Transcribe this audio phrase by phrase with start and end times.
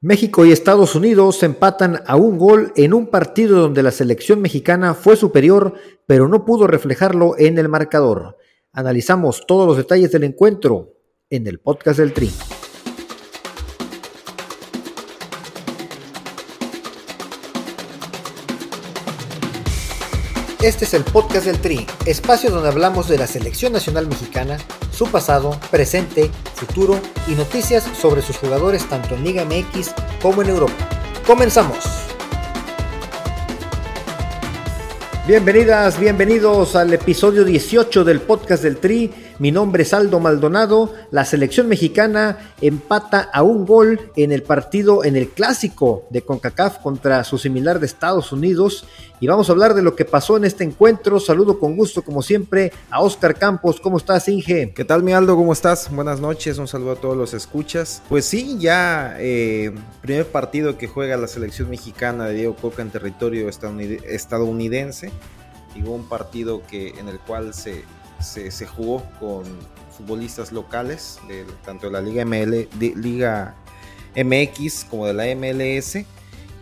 [0.00, 4.94] México y Estados Unidos empatan a un gol en un partido donde la selección mexicana
[4.94, 5.74] fue superior,
[6.06, 8.36] pero no pudo reflejarlo en el marcador.
[8.72, 10.94] Analizamos todos los detalles del encuentro
[11.30, 12.30] en el podcast del Tri.
[20.62, 24.58] Este es el podcast del Tri, espacio donde hablamos de la selección nacional mexicana
[24.90, 26.98] su pasado, presente, futuro
[27.28, 30.74] y noticias sobre sus jugadores tanto en Liga MX como en Europa.
[31.24, 31.78] Comenzamos.
[35.28, 40.92] Bienvenidas, bienvenidos al episodio 18 del podcast del Tri mi nombre es Aldo Maldonado.
[41.10, 46.78] La selección mexicana empata a un gol en el partido, en el clásico de CONCACAF
[46.78, 48.84] contra su similar de Estados Unidos.
[49.20, 51.20] Y vamos a hablar de lo que pasó en este encuentro.
[51.20, 53.80] Saludo con gusto, como siempre, a Oscar Campos.
[53.80, 54.72] ¿Cómo estás, Inge?
[54.74, 55.36] ¿Qué tal, mi Aldo?
[55.36, 55.88] ¿Cómo estás?
[55.94, 56.58] Buenas noches.
[56.58, 58.02] Un saludo a todos los escuchas.
[58.08, 62.90] Pues sí, ya eh, primer partido que juega la selección mexicana de Diego Coca en
[62.90, 65.12] territorio estadounidense.
[65.74, 67.84] Digo, un partido que, en el cual se
[68.20, 69.44] se, jugó con
[69.96, 73.54] futbolistas locales, de, tanto de la Liga,
[74.16, 76.04] MX como de la MLS.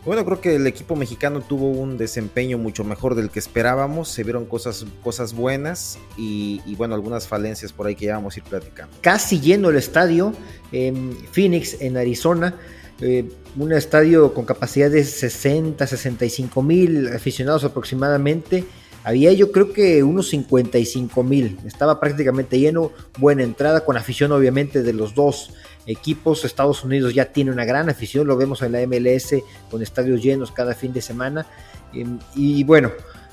[0.04, 4.08] Bueno, creo que el equipo mexicano tuvo un desempeño mucho mejor del que esperábamos.
[4.08, 8.38] Se vieron cosas, cosas buenas y, bueno, algunas falencias por ahí que ya vamos a
[8.38, 8.96] ir platicando.
[9.00, 10.32] Casi lleno el estadio
[10.70, 12.54] en Phoenix, en Arizona.
[13.00, 18.64] Eh, un estadio con capacidad de 60, 65 mil aficionados aproximadamente
[19.06, 24.82] había yo creo que unos 55 mil, estaba prácticamente lleno, buena entrada, con afición obviamente
[24.82, 25.52] de los dos
[25.86, 26.44] equipos.
[26.44, 29.36] Estados Unidos ya tiene una gran afición, lo vemos en la MLS
[29.70, 31.46] con estadios llenos cada fin de semana.
[31.92, 32.90] Em, y bueno,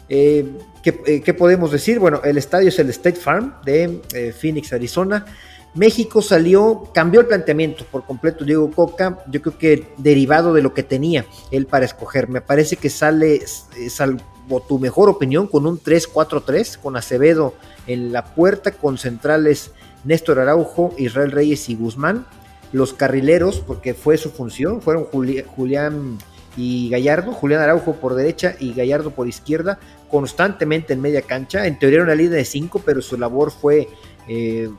[0.09, 0.45] eh,
[0.85, 1.97] eh, ¿qué, podemos decir?
[1.97, 5.25] Bueno, el estadio es el State Farm de eh, Phoenix, Arizona.
[5.73, 10.71] México salió, cambió el planteamiento por completo Diego Coca, yo creo que derivado de lo
[10.71, 12.29] que tenía él para escoger.
[12.29, 13.41] Me parece que sale,
[13.89, 14.21] sal,
[14.67, 17.53] tu mejor opinión con un 3-4-3, con Acevedo
[17.87, 19.71] en la puerta, con centrales
[20.03, 22.25] Néstor Araujo, Israel Reyes y Guzmán.
[22.71, 26.17] Los carrileros, porque fue su función, fueron Julián
[26.57, 29.79] y Gallardo, Julián Araujo por derecha y Gallardo por izquierda,
[30.09, 31.67] constantemente en media cancha.
[31.67, 33.87] En teoría era una línea de 5, pero su labor fue
[34.27, 34.69] eh,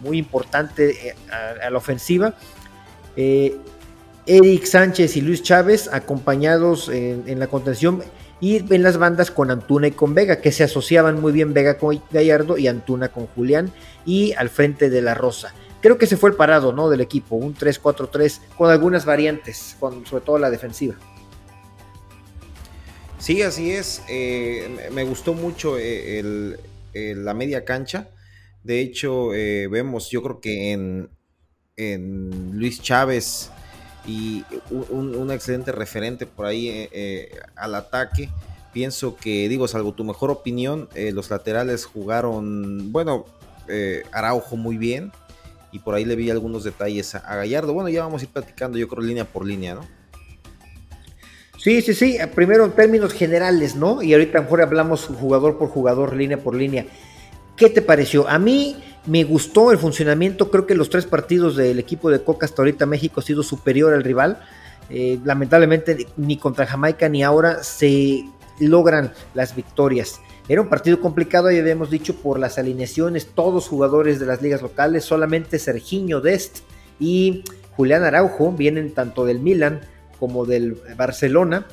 [0.00, 1.14] muy importante eh,
[1.62, 2.34] a, la ofensiva.
[3.16, 3.56] Eh,
[4.24, 8.04] Eric Sánchez y Luis Chávez acompañados en la contención
[8.42, 11.78] y en las bandas con Antuna y con Vega, que se asociaban muy bien Vega
[11.78, 13.72] con Gallardo y Antuna con Julián
[14.04, 15.54] y al frente de la Rosa.
[15.80, 16.90] Creo que se fue el parado ¿no?
[16.90, 20.96] del equipo, un 3-4-3 con algunas variantes, sobre todo la defensiva.
[23.20, 24.02] Sí, así es.
[24.08, 26.56] Eh, me gustó mucho eh,
[26.92, 28.08] la media cancha.
[28.64, 31.10] De hecho, eh, vemos, yo creo que en,
[31.76, 33.52] en Luis Chávez
[34.06, 38.30] y un, excelente referente por ahí eh, eh, al ataque.
[38.72, 43.26] Pienso que, digo, salvo tu mejor opinión, eh, los laterales jugaron, bueno,
[44.12, 45.12] Araujo muy bien
[45.70, 47.72] y por ahí le vi algunos detalles a, Gallardo.
[47.72, 49.86] Bueno, ya vamos a ir platicando, yo creo, línea por línea, ¿no?
[51.58, 54.02] Sí, sí, sí, primero en términos generales, ¿no?
[54.02, 56.86] Y ahorita mejor hablamos jugador por jugador, línea por línea.
[57.56, 58.28] ¿Qué te pareció?
[58.28, 58.76] A mí
[59.06, 62.86] me gustó el funcionamiento, creo que los tres partidos del equipo de Coca hasta ahorita
[62.86, 64.40] México ha sido superior al rival.
[64.90, 68.24] Eh, lamentablemente ni contra Jamaica ni ahora se
[68.60, 70.20] logran las victorias.
[70.48, 74.60] Era un partido complicado, ya habíamos dicho, por las alineaciones, todos jugadores de las ligas
[74.60, 76.58] locales, solamente Serginho Dest
[76.98, 77.44] y
[77.76, 79.80] Julián Araujo vienen tanto del Milan
[80.18, 81.66] como del Barcelona.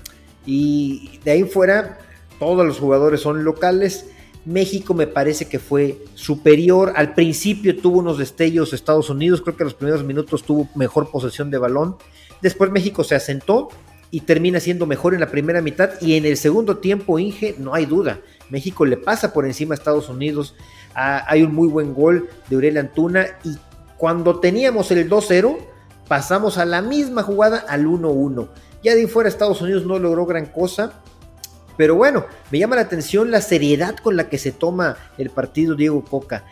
[0.45, 1.99] Y de ahí fuera,
[2.39, 4.05] todos los jugadores son locales.
[4.45, 6.93] México me parece que fue superior.
[6.95, 11.11] Al principio tuvo unos destellos Estados Unidos, creo que en los primeros minutos tuvo mejor
[11.11, 11.97] posesión de balón.
[12.41, 13.69] Después México se asentó
[14.11, 17.75] y termina siendo mejor en la primera mitad y en el segundo tiempo, Inge, no
[17.75, 18.21] hay duda.
[18.49, 20.55] México le pasa por encima a Estados Unidos.
[20.95, 23.55] Ah, hay un muy buen gol de Uriel Antuna y
[23.97, 25.57] cuando teníamos el 2-0
[26.07, 28.49] pasamos a la misma jugada al 1-1.
[28.81, 31.03] Ya de ahí fuera Estados Unidos no logró gran cosa
[31.79, 35.75] pero bueno, me llama la atención la seriedad con la que se toma el partido
[35.75, 36.43] Diego Coca.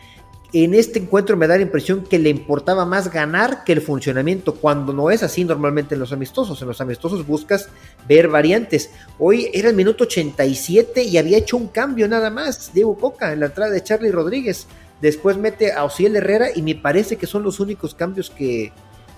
[0.54, 4.54] En este encuentro me da la impresión que le importaba más ganar que el funcionamiento,
[4.54, 6.62] cuando no es así normalmente en los amistosos.
[6.62, 7.68] En los amistosos buscas
[8.08, 8.88] ver variantes.
[9.18, 13.40] Hoy era el minuto 87 y había hecho un cambio nada más, Diego Coca, en
[13.40, 14.66] la entrada de Charlie Rodríguez.
[15.02, 18.72] Después mete a Ociel Herrera y me parece que son los únicos cambios que,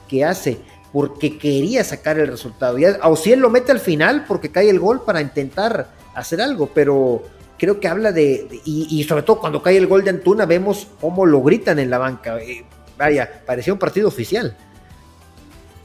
[0.09, 0.59] que hace
[0.92, 2.78] porque quería sacar el resultado.
[2.78, 7.22] Y Ociel lo mete al final porque cae el gol para intentar hacer algo, pero
[7.58, 11.26] creo que habla de, y, sobre todo cuando cae el gol de Antuna, vemos cómo
[11.26, 12.38] lo gritan en la banca.
[12.40, 12.64] Eh,
[12.98, 14.56] vaya, parecía un partido oficial.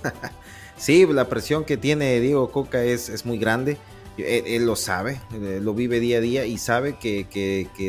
[0.78, 3.78] Sí, la presión que tiene Diego Coca es, es muy grande.
[4.18, 7.26] Él, lo sabe, eh, lo vive día a día y sabe que,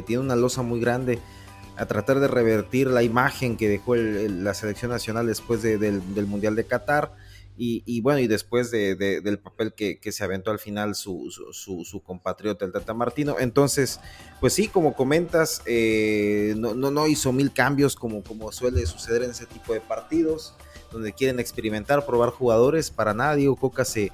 [0.07, 1.21] tiene una losa muy grande
[1.77, 6.65] a tratar de revertir la imagen que dejó la selección nacional después del, Mundial de
[6.65, 7.13] Qatar
[7.59, 12.73] y, bueno, y después del papel que, se aventó al final su, su, compatriota, el
[12.73, 13.37] Tata Martino.
[13.39, 14.01] Entonces,
[14.41, 19.47] pues sí, como comentas, eh, no, no, hizo mil cambios como, suele suceder en ese
[19.47, 20.55] tipo de partidos,
[20.93, 22.91] donde quieren experimentar, probar jugadores.
[22.91, 24.13] Para nada, Diego Coca se,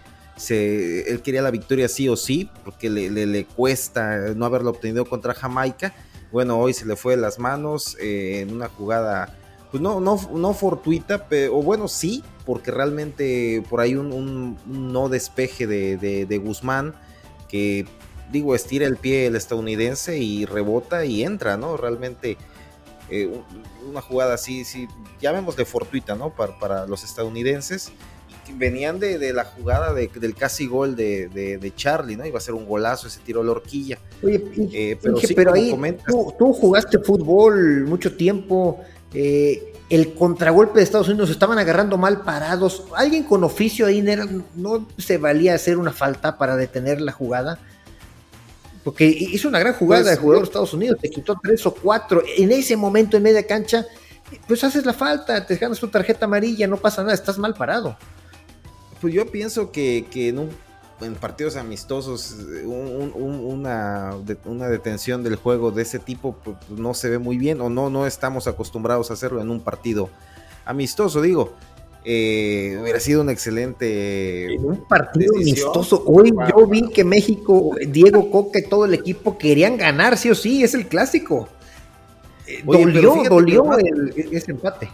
[0.48, 5.34] él quería la victoria sí o sí, porque le, le, cuesta no haberlo obtenido contra
[5.34, 5.94] Jamaica.
[6.32, 9.36] Bueno, hoy se le fue de las manos eh, en una jugada,
[9.70, 15.08] pues no, no, no fortuita, pero, o bueno, sí, porque realmente por ahí un, no
[15.10, 16.94] despeje de, Guzmán,
[17.48, 17.86] que
[18.30, 21.76] digo, estira el pie el estadounidense y rebota y entra, ¿no?
[21.76, 22.38] Realmente
[23.10, 23.30] eh,
[23.86, 24.88] una jugada así, sí,
[25.20, 26.34] llamémosle fortuita, ¿no?
[26.34, 27.92] Para, para los estadounidenses
[28.56, 32.26] venían de, la jugada del casi gol de, Charlie, ¿no?
[32.26, 33.98] Iba a ser un golazo ese tiro a la horquilla.
[34.22, 34.42] Oye,
[34.72, 34.98] eh,
[35.34, 35.74] pero, ahí
[36.38, 38.80] tú, jugaste fútbol mucho tiempo.
[39.14, 42.84] Eh, el contragolpe de Estados Unidos estaban agarrando mal parados.
[42.96, 44.02] Alguien con oficio ahí
[44.54, 47.58] no se valía hacer una falta para detener la jugada.
[48.82, 51.74] Porque hizo una gran jugada pues, de jugador de Estados Unidos, te quitó tres o
[51.74, 52.22] cuatro.
[52.36, 53.86] En ese momento en media cancha,
[54.48, 57.96] pues haces la falta, te ganas tu tarjeta amarilla, no pasa nada, estás mal parado.
[59.02, 64.14] Pues yo pienso que, en, partidos amistosos una,
[64.44, 67.68] una, detención del juego de ese tipo pues, pues, no se ve muy bien o
[67.68, 70.08] no, no estamos acostumbrados a hacerlo en un partido
[70.64, 71.52] amistoso, digo.
[72.04, 74.54] Eh, hubiera sido un excelente.
[74.54, 76.04] En un partido amistoso.
[76.06, 80.34] Hoy yo vi que México, Diego Coca y todo el equipo querían ganar, sí o
[80.36, 81.48] sí, es el clásico.
[82.46, 83.64] Eh, dolió, dolió
[84.30, 84.88] ese empate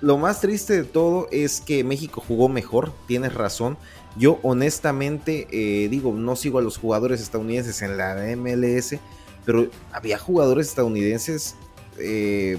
[0.00, 3.76] lo más triste de todo es que México jugó mejor, tienes razón.
[4.16, 8.96] Yo honestamente eh, digo, no sigo a los jugadores estadounidenses en la MLS,
[9.44, 11.56] pero había jugadores estadounidenses
[11.98, 12.58] eh,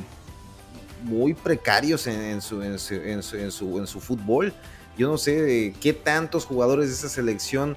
[1.04, 4.54] muy precarios en, su, en, su, fútbol.
[4.98, 7.76] Yo no sé qué tantos jugadores de esa selección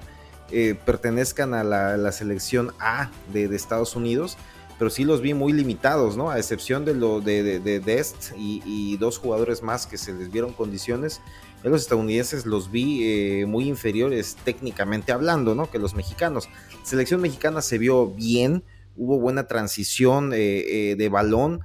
[0.51, 4.37] eh, pertenezcan a la, selección A de Estados Unidos
[4.79, 6.31] pero sí los vi muy limitados, ¿no?
[6.31, 10.53] A excepción de lo de, de, Dest y, dos jugadores más que se les vieron
[10.53, 11.21] condiciones.
[11.63, 15.69] Los estadounidenses los vi eh, muy inferiores técnicamente hablando, ¿no?
[15.69, 16.47] Que los mexicanos.
[16.83, 18.63] Selección mexicana se vio bien,
[18.95, 20.37] hubo buena transición eh,
[20.91, 21.59] eh, de balón.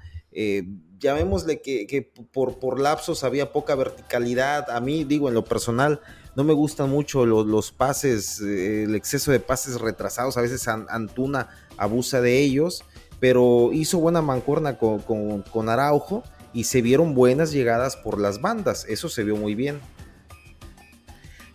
[0.98, 4.68] llamémosle que, que, por, por lapsos había poca verticalidad.
[4.70, 6.00] A mí, digo, en lo personal,
[6.34, 10.36] no me gustan mucho los, los pases, el exceso de pases retrasados.
[10.36, 12.84] A veces Antuna abusa de ellos
[13.20, 16.22] pero hizo buena mancuerna con, Araujo
[16.52, 19.80] y se vieron buenas llegadas por las bandas, eso se vio muy bien.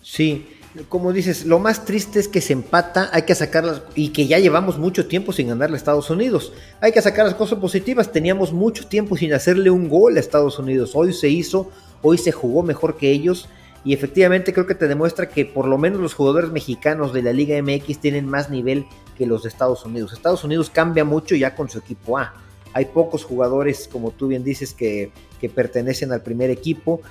[0.02, 0.48] Sí,
[0.88, 4.40] como dices, lo más triste es que se empata, hay que sacarlas y que ya
[4.40, 6.54] llevamos mucho tiempo sin ganarle a Estados Unidos.
[6.82, 10.60] Hay que sacar las cosas positivas, teníamos mucho tiempo sin hacerle un gol a Estados
[10.60, 10.92] Unidos.
[10.96, 11.72] Hoy se hizo,
[12.02, 13.50] hoy se jugó mejor que ellos
[13.84, 17.34] y efectivamente creo que te demuestra que por lo menos los jugadores mexicanos de la
[17.34, 18.86] Liga MX tienen más nivel
[19.20, 20.14] que los de Estados Unidos.
[20.14, 22.34] Estados Unidos cambia mucho ya con su equipo A.
[22.74, 25.12] Hay pocos jugadores, como tú bien dices, que,
[25.54, 27.02] pertenecen al primer equipo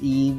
[0.00, 0.34] y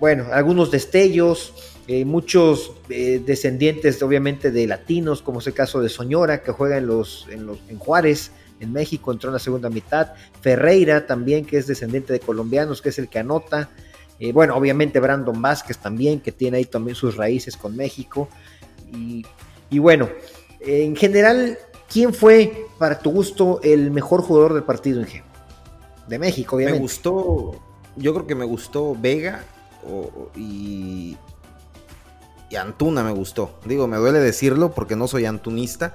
[0.00, 1.52] bueno, algunos destellos,
[1.86, 6.76] eh, muchos eh, descendientes obviamente de latinos, como es el caso de Soñora, que juega
[6.76, 10.12] en, los, en, los, en Juárez, en México, entró en la segunda mitad.
[10.40, 13.70] Ferreira también, que es descendiente de colombianos, que es el que anota.
[14.20, 18.28] Eh, bueno, obviamente Brandon Vázquez también, que tiene ahí también sus raíces con México.
[18.92, 20.08] Y, bueno,
[20.60, 21.58] en general,
[21.90, 25.22] ¿quién fue para tu gusto el mejor jugador del partido en G?
[26.06, 26.78] De México, obviamente.
[26.78, 27.56] Me gustó,
[27.96, 29.44] yo creo que me gustó Vega
[30.34, 31.16] y,
[32.50, 33.58] y Antuna me gustó.
[33.64, 35.94] Digo, me duele decirlo porque no soy antunista,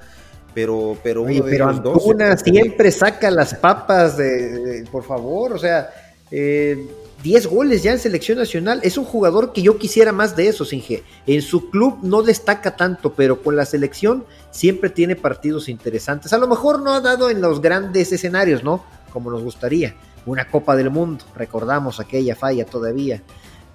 [0.53, 5.89] pero pero pero Antuna siempre saca las papas de, por favor, o sea,
[6.31, 6.87] eh,
[7.23, 8.81] 10 goles ya en selección nacional.
[8.83, 11.03] Es un jugador que yo quisiera más de eso, Inge.
[11.25, 16.33] En su club no destaca tanto, pero con la selección siempre tiene partidos interesantes.
[16.33, 18.83] A lo mejor no ha dado en los grandes escenarios, ¿no?
[19.11, 19.95] Como nos gustaría.
[20.25, 23.21] Una Copa del Mundo, recordamos aquella falla todavía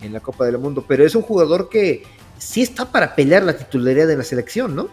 [0.03, 2.03] en la Copa del Mundo, pero es un jugador que
[2.39, 4.89] sí está para pelear la titularidad de la selección, ¿no?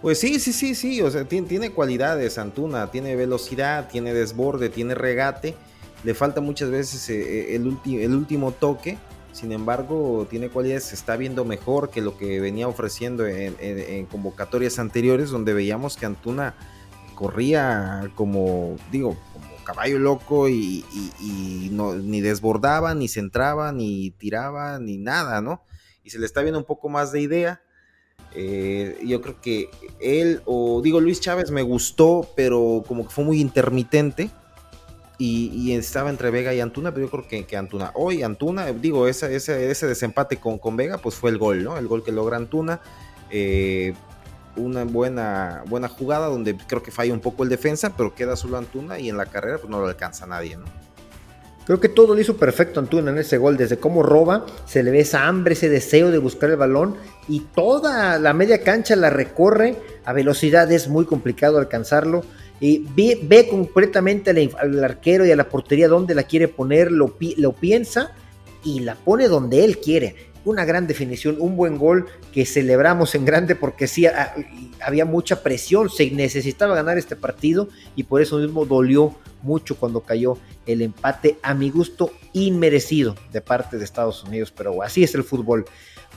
[0.00, 4.68] Pues sí, sí, sí, sí, o sea, tiene, tiene cualidades, Antuna, tiene velocidad, tiene desborde,
[4.68, 5.56] tiene regate
[6.04, 8.98] le falta muchas veces eh, eh, el, el último toque,
[9.32, 14.78] sin embargo tiene cualidades, se está viendo mejor que lo que venía ofreciendo en, convocatorias
[14.78, 16.54] anteriores, donde veíamos que Antuna
[17.14, 19.16] corría como, digo,
[19.64, 20.84] caballo loco y,
[21.72, 25.62] no, ni desbordaba, ni centraba, ni tiraba, ni nada, ¿no?
[26.04, 27.60] Y se le está viendo un poco más de idea.
[28.34, 29.68] Eh, yo creo que
[30.00, 34.30] él, o digo, Luis Chávez me gustó, pero como que fue muy intermitente.
[35.18, 37.90] Y, estaba entre Vega y Antuna, pero yo creo que, que Antuna.
[37.94, 41.78] Hoy Antuna, digo, ese, ese, ese desempate con, con Vega, pues fue el gol, ¿no?
[41.78, 42.80] El gol que logra Antuna.
[43.30, 43.94] Eh,
[44.56, 48.56] una buena, buena jugada donde creo que falla un poco el defensa, pero queda solo
[48.56, 50.64] Antuna y en la carrera pues no lo alcanza nadie, ¿no?
[51.66, 54.92] Creo que todo lo hizo perfecto Antuna en ese gol, desde cómo roba, se le
[54.92, 56.96] ve esa hambre, ese deseo de buscar el balón
[57.28, 62.22] y toda la media cancha la recorre a velocidad, es muy complicado alcanzarlo.
[62.60, 67.52] Y ve, completamente al, arquero y a la portería donde la quiere poner, lo, lo
[67.52, 68.12] piensa
[68.64, 73.24] y la pone donde él quiere una gran definición, un buen gol que celebramos en
[73.24, 74.06] grande porque sí
[74.80, 80.00] había mucha presión, se necesitaba ganar este partido y por eso mismo dolió mucho cuando
[80.00, 85.14] cayó el empate a mi gusto inmerecido de parte de Estados Unidos, pero así es
[85.16, 85.64] el fútbol.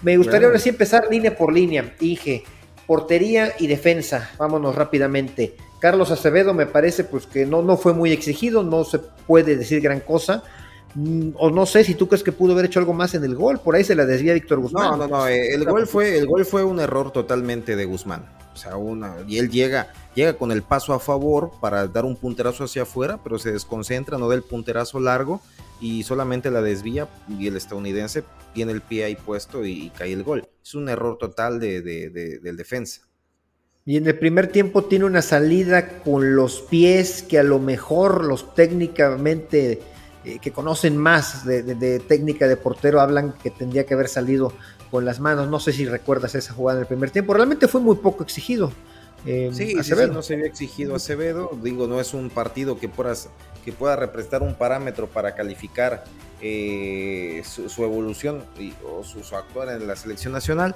[0.03, 1.95] Me gustaría ahora sí empezar línea por línea.
[1.99, 2.43] Dije,
[2.87, 4.31] portería y defensa.
[4.37, 5.55] Vámonos rápidamente.
[5.79, 9.81] Carlos Acevedo me parece pues que no, no fue muy exigido, no se puede decir
[9.81, 10.43] gran cosa.
[10.95, 13.35] Mm, o no sé si tú crees que pudo haber hecho algo más en el
[13.35, 14.91] gol, por ahí se la desvía Víctor Guzmán.
[14.91, 18.25] No, no, no, eh, el gol fue, el gol fue un error totalmente de Guzmán.
[18.53, 22.15] O sea, una, y él llega, llega con el paso a favor para dar un
[22.15, 25.41] punterazo hacia afuera, pero se desconcentra, no da el punterazo largo
[25.79, 30.23] y solamente la desvía y el estadounidense tiene el pie ahí puesto y, cae el
[30.23, 30.47] gol.
[30.61, 33.08] Es un error total de, del defensa.
[33.89, 38.23] Y en el primer tiempo tiene una salida con los pies que a lo mejor
[38.23, 39.81] los técnicamente
[40.23, 44.53] eh, que conocen más de, técnica de portero hablan que tendría que haber salido
[44.91, 45.49] con las manos.
[45.49, 47.33] No sé si recuerdas esa jugada en el primer tiempo.
[47.33, 48.71] Realmente fue muy poco exigido.
[49.25, 51.57] Eh, sí, sí, no se había exigido Acevedo.
[51.59, 52.91] Digo, no es un partido que,
[53.65, 56.03] que pueda representar un parámetro para calificar
[56.41, 58.45] eh, su, evolución
[58.85, 60.75] o su, actuar en la selección nacional.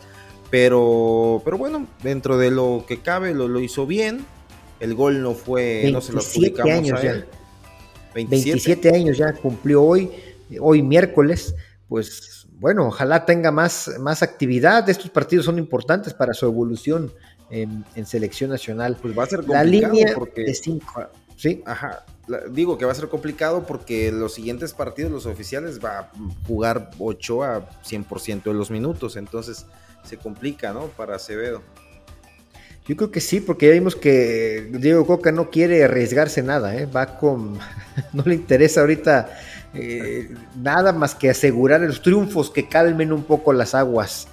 [0.53, 4.23] Pero, pero bueno, dentro de lo que cabe, lo, hizo bien.
[4.79, 7.25] El gol no fue, no se lo adjudicamos a él.
[8.13, 8.95] 27.
[8.95, 10.11] años ya cumplió hoy,
[10.61, 11.55] hoy miércoles,
[11.87, 14.87] pues bueno, ojalá tenga más, más actividad.
[14.87, 17.11] Estos partidos son importantes para su evolución
[17.49, 18.95] en, selección nacional.
[19.01, 19.65] Pues va a ser complicado.
[19.65, 21.07] La línea porque, de cinco.
[21.35, 21.63] Sí.
[21.65, 22.05] Ajá.
[22.51, 26.11] digo que va a ser complicado porque los siguientes partidos, los oficiales, va a
[26.47, 29.15] jugar 8 a 100% de los minutos.
[29.15, 29.65] Entonces
[30.03, 30.87] se complica, ¿no?
[30.87, 31.61] Para Acevedo.
[32.85, 36.85] Yo creo que sí, porque ya vimos que Diego Coca no quiere arriesgarse nada, ¿eh?
[36.85, 37.57] va con,
[38.13, 39.29] no le interesa ahorita
[39.73, 40.29] eh,
[40.61, 44.27] nada más que asegurar los triunfos que calmen un poco las aguas.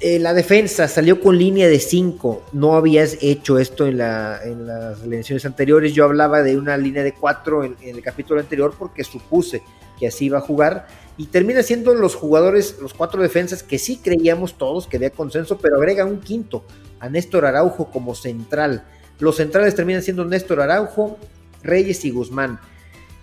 [0.00, 4.66] Eh, la defensa salió con línea de 5, no habías hecho esto en, la, en,
[4.66, 8.74] las elecciones anteriores, yo hablaba de una línea de 4 en, en el capítulo anterior
[8.78, 9.62] porque supuse
[9.98, 10.86] que así iba a jugar
[11.20, 15.58] y termina siendo los jugadores, los cuatro defensas que sí creíamos todos que había consenso,
[15.58, 16.64] pero agrega un quinto,
[16.98, 18.84] a Néstor Araujo como central.
[19.18, 21.18] Los centrales terminan siendo Néstor Araujo,
[21.62, 22.58] Reyes y Guzmán.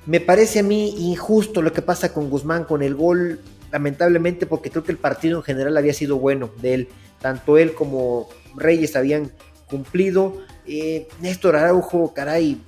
[0.05, 3.39] Me parece a mí injusto lo que pasa con Guzmán con el gol,
[3.71, 6.89] lamentablemente porque creo que el partido en general había sido bueno de él.
[7.19, 9.31] Tanto él como Reyes habían
[9.67, 10.37] cumplido.
[10.67, 12.61] Eh, Néstor Araujo, caray,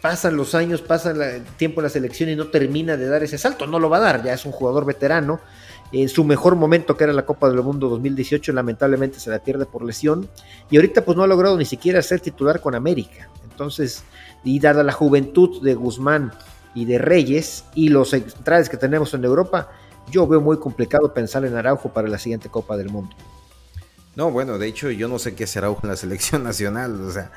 [0.00, 3.38] pasan los años, pasan el tiempo en la selección y no termina de dar ese
[3.38, 3.66] salto.
[3.66, 5.40] No lo va a dar, ya es un jugador veterano.
[5.90, 9.64] En su mejor momento, que era la Copa del Mundo 2018, lamentablemente se la pierde
[9.66, 10.28] por lesión.
[10.70, 13.28] Y ahorita pues no ha logrado ni siquiera ser titular con América.
[13.50, 14.04] Entonces,
[14.44, 16.32] y dada la juventud de Guzmán
[16.74, 19.70] y de Reyes y los centrales que tenemos en Europa,
[20.10, 23.14] yo veo muy complicado pensar en Araujo para la siguiente Copa del Mundo.
[24.18, 27.30] No, bueno, de hecho yo no sé qué será en la selección nacional, o sea,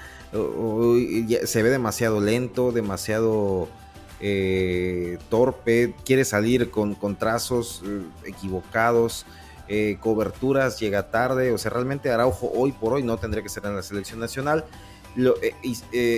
[1.46, 3.70] se ve demasiado lento, demasiado
[4.20, 9.28] eh, torpe, quiere salir con, con trazos eh, equivocados,
[9.68, 13.64] eh, coberturas, llega tarde, o sea, realmente Araujo hoy por hoy no tendría que ser
[13.68, 14.66] en la selección nacional.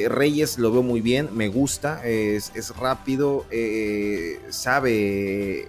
[0.07, 3.45] Reyes lo veo muy bien, me gusta, es rápido,
[4.49, 5.67] sabe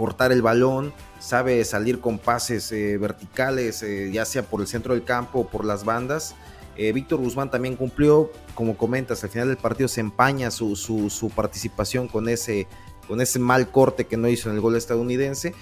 [0.00, 4.94] cortar el balón, sabe salir con pases eh, verticales, eh, ya sea por el centro
[4.94, 6.34] del campo o por las bandas.
[6.74, 11.30] Eh, Víctor Guzmán también cumplió, como comentas, al final del partido se empaña su, su,
[11.36, 12.66] participación con ese,
[13.08, 15.52] con ese mal corte que no hizo en el gol estadounidense.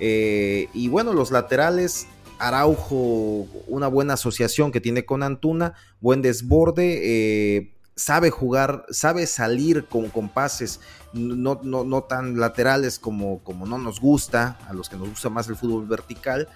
[0.00, 2.06] y bueno, los laterales,
[2.38, 10.08] Araujo, una buena asociación que tiene con Antuna, buen desborde, sabe jugar, sabe salir con,
[10.08, 10.80] con pases
[11.12, 15.28] no, no, no, tan laterales como, como no nos gusta, a los que nos gusta
[15.28, 16.48] más el fútbol vertical.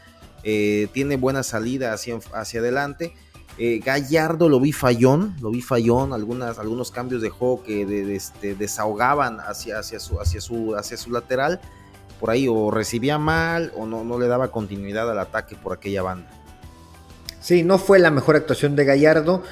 [0.42, 3.14] Eh, tiene buena salida hacia, hacia adelante.
[3.58, 8.54] Eh, Gallardo lo vi fallón, lo vi fallón, algunas, algunos cambios de juego que este,
[8.54, 11.60] desahogaban hacia, hacia, su, hacia, su, hacia su lateral,
[12.20, 16.02] por ahí o recibía mal o no, no le daba continuidad al ataque por aquella
[16.02, 16.30] banda.
[17.46, 19.44] Sí, no fue la mejor actuación de Gallardo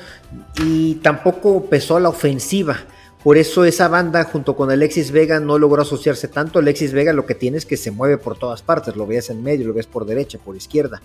[0.56, 2.76] y tampoco pesó la ofensiva.
[3.22, 6.58] Por eso esa banda junto con Alexis Vega no logró asociarse tanto.
[6.58, 9.44] Alexis Vega lo que tiene es que se mueve por todas partes, lo ves en
[9.44, 11.00] medio, lo ves por derecha, por izquierda.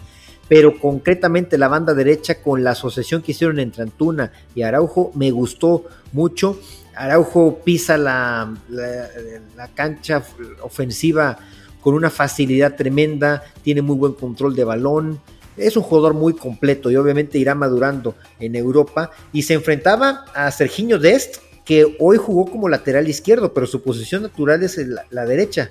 [0.47, 5.29] Pero concretamente la banda derecha con la asociación que hicieron entre Antuna y Araujo me
[5.29, 6.59] gustó mucho.
[6.95, 10.23] Araujo pisa la, la cancha
[10.61, 11.37] ofensiva
[11.81, 15.19] con una facilidad tremenda, tiene muy buen control de balón.
[15.59, 19.11] Es un jugador muy completo y obviamente irá madurando en Europa.
[19.31, 24.23] Y se enfrentaba a Serginho Dest, que hoy jugó como lateral izquierdo, pero su posición
[24.23, 24.77] natural es
[25.11, 25.69] la, derecha.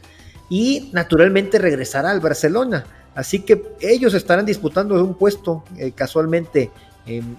[0.49, 2.85] Y naturalmente regresará al Barcelona.
[3.15, 6.71] Así que ellos estarán disputando un puesto eh, casualmente.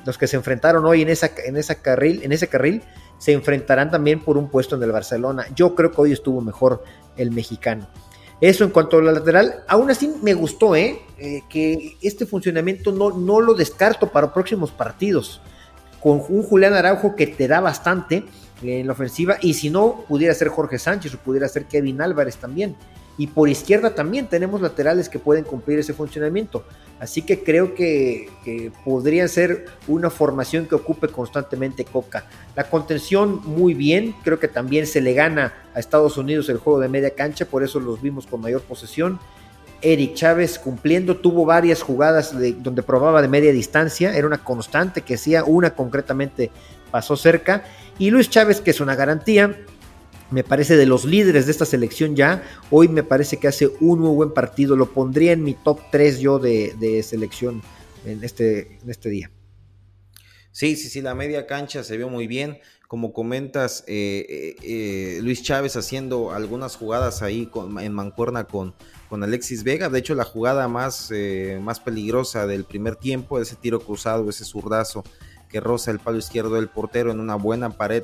[0.06, 2.82] los que se enfrentaron hoy en, esa, en, carril, en ese carril
[3.20, 5.46] se enfrentarán también por un puesto en el Barcelona.
[5.56, 6.84] Yo creo que hoy estuvo mejor
[7.18, 7.88] el mexicano.
[8.42, 11.02] Eso en cuanto a la lateral, aún así me gustó, ¿eh?
[11.18, 15.42] eh que este funcionamiento no, no lo descarto para próximos partidos.
[16.02, 18.24] Con un Julián Araujo que te da bastante,
[18.62, 19.38] en la ofensiva.
[19.42, 22.76] Y si no, pudiera ser Jorge Sánchez o pudiera ser Kevin Álvarez también.
[23.20, 26.64] Y por izquierda también tenemos laterales que pueden cumplir ese funcionamiento.
[27.02, 32.26] Así que creo que, que podría ser una formación que ocupe constantemente Coca.
[32.56, 36.80] La contención muy bien, creo que también se le gana a Estados Unidos el juego
[36.80, 39.20] de media cancha, por eso los vimos con mayor posesión.
[39.82, 45.16] Eric Chávez cumpliendo, tuvo varias jugadas donde probaba de media distancia, era una constante que
[45.16, 46.52] hacía, una concretamente
[46.90, 47.66] pasó cerca
[47.98, 49.58] y Luis Chávez, que es una garantía,
[50.32, 52.44] me parece de los líderes de esta selección ya.
[52.70, 54.76] Hoy me parece que hace un muy buen partido.
[54.76, 57.62] Lo pondría en mi top 3 yo de, selección
[58.06, 59.32] en este, en este día.
[60.52, 62.60] Sí, sí, sí, la media cancha se vio muy bien.
[62.88, 67.50] Como comentas, eh, eh, eh, Luis Chávez haciendo algunas jugadas ahí
[67.82, 68.74] en mancuerna con,
[69.10, 69.90] con Alexis Vega.
[69.90, 71.12] De hecho, la jugada más,
[71.62, 75.04] más peligrosa del primer tiempo, ese tiro cruzado, ese zurdazo
[75.50, 78.04] que roza el palo izquierdo del portero en una buena pared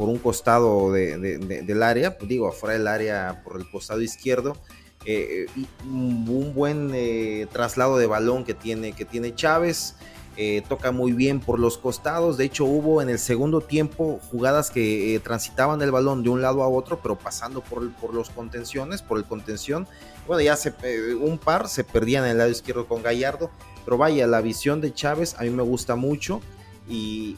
[0.00, 4.56] por un costado del área, pues digo, afuera del área por el costado izquierdo.
[5.04, 5.44] Eh,
[5.84, 9.96] un buen eh, traslado de balón que tiene, que tiene Chávez.
[10.38, 12.38] Eh, toca muy bien por los costados.
[12.38, 16.62] De hecho, hubo en el segundo tiempo jugadas que transitaban el balón de un lado
[16.62, 19.86] a otro, pero pasando por, por los contenciones, por el contención.
[20.26, 20.72] Bueno, ya se,
[21.14, 23.50] un par se perdían en el lado izquierdo con Gallardo.
[23.84, 26.40] Pero vaya, la visión de Chávez a mí me gusta mucho.
[26.88, 27.36] Y,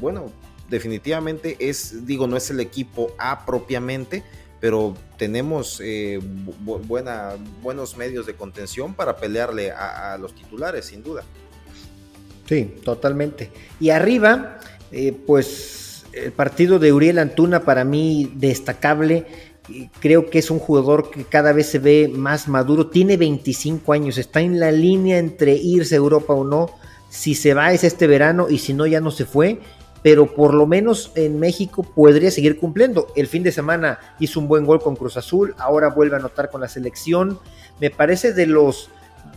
[0.00, 0.30] bueno,
[0.68, 4.22] definitivamente es, digo, no es el equipo A propiamente,
[4.60, 11.22] pero tenemos eh, buena, buenos medios de contención para pelearle a, los titulares, sin duda.
[12.46, 13.50] Sí, totalmente.
[13.80, 14.58] Y arriba,
[14.90, 19.26] eh, pues el partido de Uriel Antuna para mí destacable.
[20.00, 22.88] Creo que es un jugador que cada vez se ve más maduro.
[22.88, 26.70] Tiene 25 años, está en la línea entre irse a Europa o no
[27.14, 29.60] si se va es este verano y si no ya no se fue,
[30.04, 33.06] pero por lo menos en México podría seguir cumpliendo.
[33.16, 36.50] El fin de semana hizo un buen gol con Cruz Azul, ahora vuelve a anotar
[36.50, 37.38] con la selección.
[37.80, 38.90] Me parece de los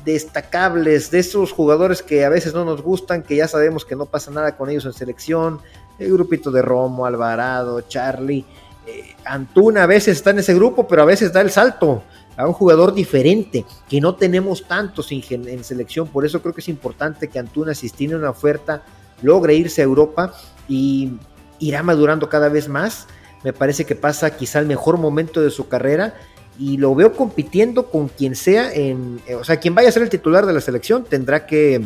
[0.03, 4.07] destacables, de esos jugadores que a veces no nos gustan, que ya sabemos que no
[4.07, 5.61] pasa nada con ellos en selección.
[5.99, 8.43] El grupito de Romo, Alvarado, Charlie.
[8.85, 12.03] Eh, Antuna a veces está en ese grupo, pero a veces da el salto
[12.35, 16.09] a un jugador diferente, que no tenemos tantos en, selección.
[16.09, 18.83] Por eso creo que es importante que Antuna, si tiene una oferta,
[19.21, 20.33] logre irse a Europa
[20.67, 21.13] y
[21.59, 23.07] irá madurando cada vez más.
[23.43, 26.15] Me parece que pasa quizá el mejor momento de su carrera
[26.59, 30.09] y lo veo compitiendo con quien sea, en, o sea, quien vaya a ser el
[30.09, 31.81] titular de la selección tendrá que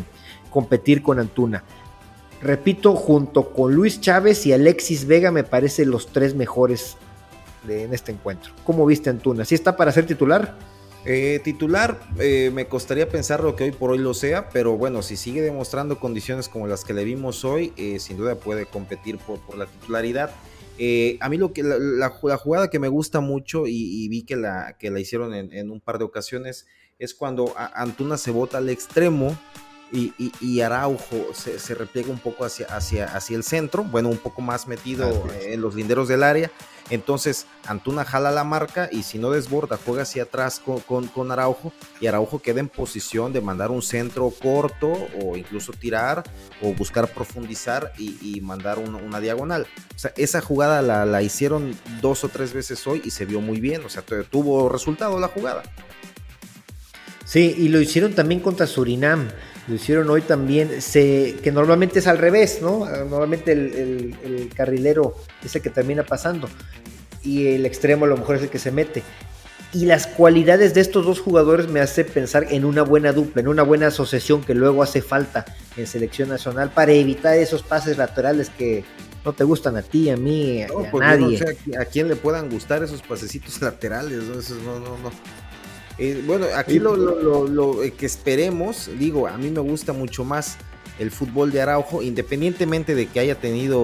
[0.49, 1.63] competir con Antuna.
[2.41, 6.97] Repito, junto con Luis Chávez y Alexis Vega me parece los tres mejores
[7.67, 8.53] en este encuentro.
[8.63, 9.45] ¿Cómo viste Antuna?
[9.45, 10.55] ¿Sí está para ser titular?
[11.03, 15.01] Eh, titular, eh, me costaría pensar lo que hoy por hoy lo sea, pero bueno,
[15.01, 19.17] si sigue demostrando condiciones como las que le vimos hoy, eh, sin duda puede competir
[19.17, 20.29] por, la titularidad.
[21.19, 24.91] a mí lo que la, jugada que me gusta mucho y, vi que la, que
[24.91, 26.67] la hicieron en, un par de ocasiones
[26.99, 29.35] es cuando Antuna se bota al extremo
[29.91, 34.41] y, Araujo se, se, repliega un poco hacia, hacia, hacia el centro, bueno, un poco
[34.41, 36.51] más metido en los linderos del área
[36.91, 41.73] entonces Antuna jala la marca y si no desborda, juega hacia atrás con, con, Araujo
[41.99, 44.91] y Araujo queda en posición de mandar un centro corto
[45.23, 46.23] o incluso tirar
[46.61, 49.67] o buscar profundizar y, mandar una, diagonal.
[49.95, 53.41] O sea, esa jugada la, la hicieron dos o tres veces hoy y se vio
[53.41, 53.85] muy bien.
[53.85, 55.63] O sea, tuvo resultado la jugada.
[57.31, 59.29] Sí, y lo hicieron también contra Surinam.
[59.69, 62.85] lo hicieron hoy también, se, que normalmente es al revés, ¿no?
[62.85, 66.49] Normalmente el, carrilero es el que termina pasando
[67.23, 69.03] y el extremo a lo mejor es el que se mete.
[69.73, 73.47] Y las cualidades de estos dos jugadores me hace pensar en una buena dupla, en
[73.47, 75.45] una buena asociación que luego hace falta
[75.77, 78.83] en selección nacional para evitar esos pases laterales que
[79.23, 81.39] no te gustan a ti, a mí, a, pues nadie.
[81.39, 84.35] No sé a, quién le puedan gustar esos pasecitos laterales, ¿no?
[84.63, 85.11] no, no, no.
[85.97, 90.57] Eh, bueno, aquí lo, eh, que esperemos, digo, a mí me gusta mucho más
[91.01, 93.83] el fútbol de Araujo, independientemente de que haya tenido,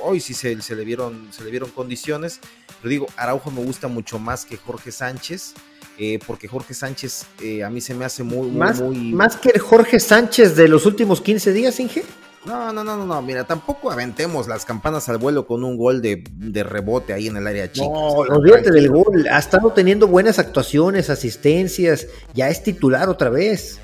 [0.00, 2.40] hoy sí se, le, vieron, se le vieron condiciones,
[2.80, 5.54] pero digo, Araujo me gusta mucho más que Jorge Sánchez.
[5.98, 7.26] Eh, porque Jorge Sánchez
[7.62, 9.12] a mí se me hace muy, ¿Más, muy...
[9.12, 12.02] ¿Más que el Jorge Sánchez de los últimos 15 días, Inge?
[12.46, 16.00] No, no, no, no, no, mira, tampoco aventemos las campanas al vuelo con un gol
[16.00, 16.24] de,
[16.64, 17.86] rebote ahí en el área chica.
[17.86, 23.78] No, olvídate del gol, ha estado teniendo buenas actuaciones, asistencias, ya es titular otra vez.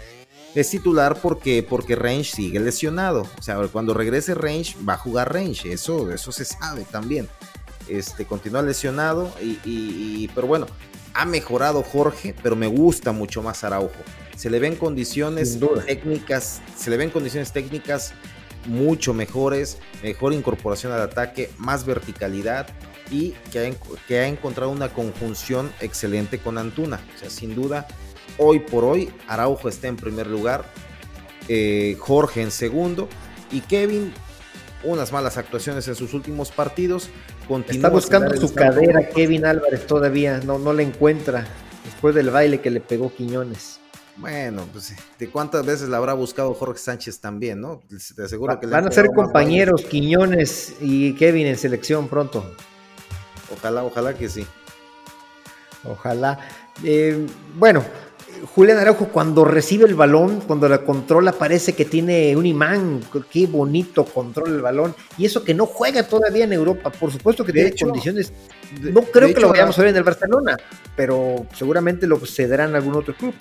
[0.54, 3.26] Es titular porque, porque Range sigue lesionado.
[3.38, 5.72] O sea, cuando regrese Range, va a jugar Range.
[5.72, 7.28] Eso, eso se sabe también.
[7.88, 9.32] Este, continúa lesionado.
[9.40, 10.66] Y, pero bueno,
[11.14, 14.00] ha mejorado Jorge, pero me gusta mucho más Araujo.
[14.36, 18.14] Se le ven condiciones técnicas, se le ven condiciones técnicas
[18.66, 22.68] mucho mejores, mejor incorporación al ataque, más verticalidad
[23.10, 23.70] y que ha,
[24.06, 27.00] que ha encontrado una conjunción excelente con Antuna.
[27.16, 27.86] O sea, sin duda,
[28.38, 30.64] hoy por hoy Araujo está en primer lugar,
[31.48, 33.08] eh, Jorge en segundo
[33.50, 34.12] y Kevin
[34.84, 37.10] unas malas actuaciones en sus últimos partidos.
[37.68, 41.46] Está buscando su cadera Kevin Álvarez todavía, no, no le encuentra
[41.84, 43.80] después del baile que le pegó Quiñones.
[44.18, 47.82] Bueno, pues de cuántas veces la habrá buscado Jorge Sánchez también, ¿no?
[48.16, 52.52] Te aseguro que Van a ser compañeros Quiñones y Kevin en selección pronto.
[53.56, 54.44] Ojalá, ojalá que sí.
[55.84, 56.40] Ojalá.
[56.82, 57.84] Eh, bueno,
[58.54, 63.00] Julián Araujo cuando recibe el balón, cuando la controla, parece que tiene un imán.
[63.30, 64.94] Qué bonito controla el balón.
[65.16, 66.90] Y eso que no juega todavía en Europa.
[66.90, 68.32] Por supuesto que tiene condiciones.
[68.80, 70.56] No creo que lo vayamos a ver en el Barcelona,
[70.96, 73.34] pero seguramente lo cederá en algún otro club.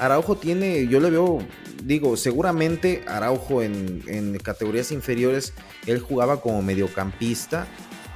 [0.00, 1.40] Araujo tiene, yo le veo,
[1.84, 5.52] digo, seguramente Araujo en, categorías inferiores,
[5.86, 7.66] él jugaba como mediocampista.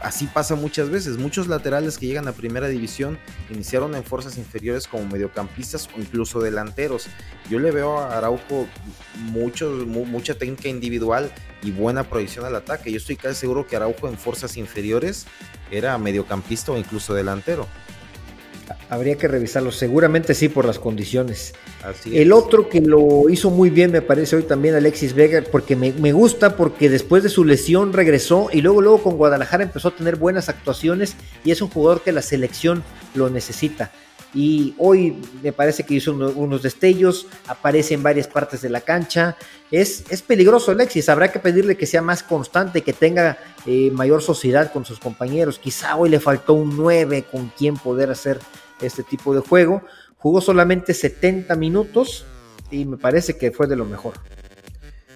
[0.04, 1.16] Así pasa muchas veces.
[1.16, 6.40] Muchos laterales que llegan a primera división iniciaron en fuerzas inferiores como mediocampistas o incluso
[6.40, 7.06] delanteros.
[7.48, 8.68] Yo le veo a Araujo
[9.16, 12.92] mucho, mucha técnica individual y buena proyección al ataque.
[12.92, 15.24] Yo estoy casi seguro que Araujo en fuerzas inferiores
[15.70, 17.66] era mediocampista o incluso delantero.
[18.88, 21.54] Habría que revisarlo, seguramente sí por las condiciones.
[22.06, 26.12] el otro que lo hizo muy bien me parece hoy también Alexis Vega, porque me,
[26.12, 30.16] gusta porque después de su lesión regresó y luego luego con Guadalajara empezó a tener
[30.16, 32.82] buenas actuaciones y es un jugador que la selección
[33.14, 33.90] lo necesita.
[34.34, 39.36] Y hoy me parece que hizo unos destellos, aparece en varias partes de la cancha.
[39.70, 44.22] Es, es peligroso Alexis, habrá que pedirle que sea más constante, que tenga eh, mayor
[44.22, 45.58] sociedad con sus compañeros.
[45.58, 48.40] Quizá hoy le faltó un 9 con quien poder hacer
[48.80, 49.82] este tipo de juego.
[50.16, 52.24] Jugó solamente 70 minutos
[52.70, 54.14] y me parece que fue de lo mejor.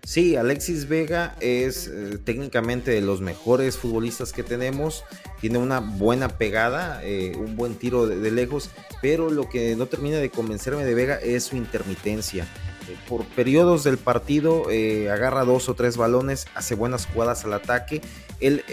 [0.08, 5.04] Sí, Alexis Vega es eh, técnicamente de los mejores futbolistas que tenemos.
[5.38, 8.70] Tiene una buena pegada, eh, un buen tiro de, lejos,
[9.02, 12.44] pero lo que no termina de convencerme de Vega es su intermitencia.
[12.88, 14.68] Eh, por periodos del partido
[15.12, 18.00] agarra dos o tres balones, hace buenas jugadas al ataque.
[18.40, 18.64] Él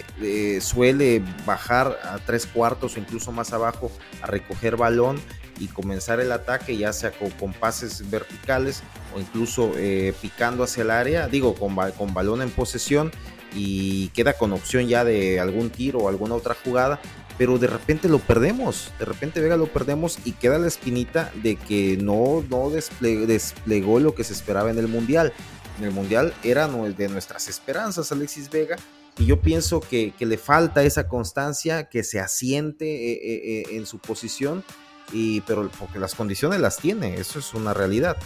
[0.62, 5.20] suele bajar a tres cuartos o incluso más abajo a recoger balón
[5.60, 8.84] y comenzar el ataque, ya sea con, pases verticales
[9.16, 13.12] o incluso eh, picando hacia el área, digo, con, con balón en posesión
[13.54, 17.00] y queda con opción ya de algún tiro o alguna otra jugada,
[17.38, 21.56] pero de repente lo perdemos, de repente Vega lo perdemos y queda la espinita de
[21.56, 25.34] que no, no desplegó lo que se esperaba en el Mundial.
[25.78, 28.78] En el Mundial era de nuestras esperanzas Alexis Vega
[29.18, 34.00] y yo pienso que, le falta esa constancia, que se asiente eh, eh, en su
[34.00, 34.64] posición
[35.12, 38.18] y, pero porque las condiciones las tiene, eso es una realidad.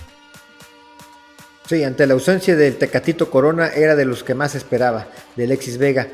[1.67, 5.77] Sí, ante la ausencia del Tecatito Corona era de los que más esperaba, de Alexis
[5.77, 6.07] Vega.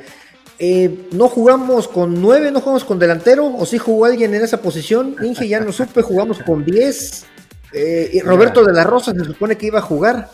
[0.59, 4.61] Eh, no jugamos con nueve, no jugamos con delantero, o sí jugó alguien en esa
[4.61, 5.15] posición.
[5.21, 7.25] Inge ya no supe, jugamos con 10.
[7.73, 10.29] Eh, y Roberto de la Rosa se supone que iba a jugar.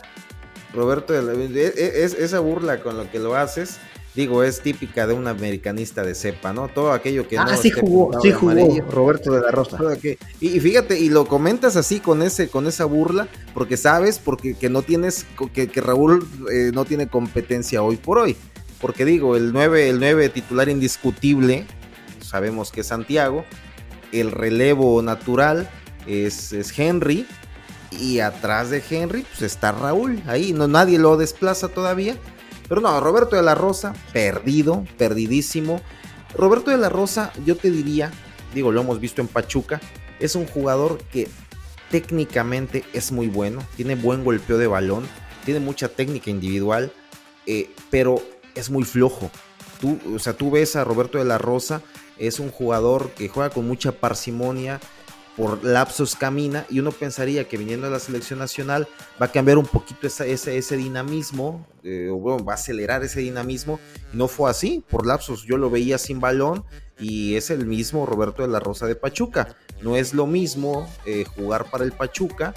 [0.73, 3.79] Roberto, e, e, es, esa burla con lo que lo haces
[4.15, 6.67] digo, es típica de un americanista de cepa, ¿no?
[6.67, 8.53] Todo aquello que ah, no sí jugó, sí jugó
[8.89, 9.77] Roberto de la Rosa.
[10.39, 14.69] Y, fíjate, y lo comentas así con ese, con esa burla, porque sabes, porque que
[14.69, 18.35] no tienes, que, que Raúl eh, no tiene competencia hoy por hoy.
[18.79, 21.65] Porque digo, el 9, el 9 titular indiscutible,
[22.21, 23.45] sabemos que es Santiago,
[24.11, 25.69] el relevo natural
[26.07, 27.25] es, es Henry,
[27.91, 32.15] y atrás de Henry pues está Raúl, ahí no nadie lo desplaza todavía.
[32.71, 35.81] Pero no, Roberto de la Rosa, perdido, perdidísimo.
[36.33, 38.13] Roberto de la Rosa, yo te diría,
[38.55, 39.81] digo, lo hemos visto en Pachuca,
[40.21, 41.27] es un jugador que
[41.89, 45.05] técnicamente es muy bueno, tiene buen golpeo de balón,
[45.43, 46.93] tiene mucha técnica individual,
[47.45, 48.23] eh, pero
[48.55, 49.29] es muy flojo.
[49.81, 51.81] Tú, o sea, tú ves a Roberto de la Rosa,
[52.17, 54.79] es un jugador que juega con mucha parsimonia,
[55.41, 58.87] por lapsos camina y uno pensaría que viniendo a la selección nacional
[59.19, 63.21] va a cambiar un poquito ese, ese dinamismo, eh, o bueno, va a acelerar ese
[63.21, 63.79] dinamismo.
[64.13, 66.63] No fue así, por lapsos yo lo veía sin balón
[66.99, 69.55] y es el mismo Roberto de la Rosa de Pachuca.
[69.81, 72.53] No es lo mismo eh, jugar para el Pachuca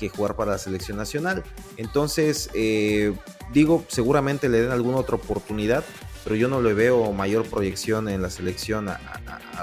[0.00, 1.44] que jugar para la selección nacional.
[1.76, 3.14] Entonces, eh,
[3.52, 5.84] digo, seguramente le den alguna otra oportunidad,
[6.24, 8.98] pero yo no le veo mayor proyección en la selección a,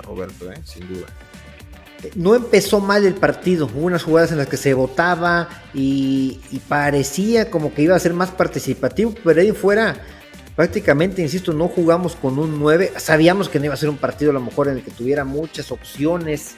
[0.03, 1.07] Roberto, sin duda
[2.15, 3.69] no empezó mal el partido.
[3.73, 8.13] Hubo unas jugadas en las que se votaba y, parecía como que iba a ser
[8.13, 10.01] más participativo, pero ahí fuera
[10.55, 12.93] prácticamente, insisto, no jugamos con un 9.
[12.97, 15.23] Sabíamos que no iba a ser un partido a lo mejor en el que tuviera
[15.23, 16.55] muchas opciones,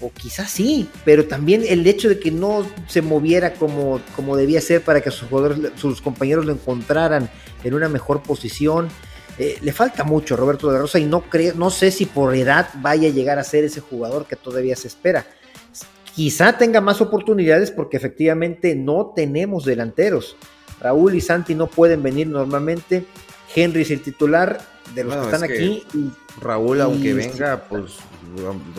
[0.00, 4.60] o quizás sí, pero también el hecho de que no se moviera como, como debía
[4.60, 7.30] ser para que sus, jugadores, sus compañeros lo encontraran
[7.62, 8.88] en una mejor posición.
[9.38, 12.34] Eh, le falta mucho Roberto de la Rosa y no, creo, no sé si por
[12.34, 15.26] edad vaya a llegar a ser ese jugador que todavía se espera.
[16.14, 20.36] Quizá tenga más oportunidades porque efectivamente no tenemos delanteros.
[20.80, 23.06] Raúl y Santi no pueden venir normalmente.
[23.54, 24.60] Henry es el titular
[24.94, 25.84] de los que están aquí.
[26.40, 27.98] Raúl, aunque venga, pues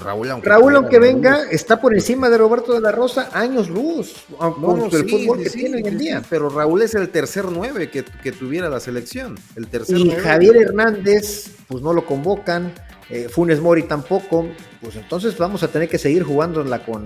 [0.04, 4.16] Raúl, aunque, Raúl, aunque venga, está por encima de Roberto de la Rosa, años luz,
[4.38, 6.24] con el fútbol que tiene hoy en día.
[6.30, 9.38] Pero Raúl es el tercer nueve que, tuviera la selección.
[9.56, 12.74] El tercer y Javier Hernández, pues no lo convocan.
[13.10, 14.48] Eh, Funes Mori tampoco.
[14.82, 17.06] Pues entonces vamos a tener que seguir jugándola con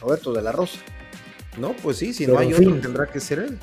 [0.00, 0.78] Roberto de la Rosa.
[1.58, 3.58] No, pues sí, si no hay otro, tendrá que ser él.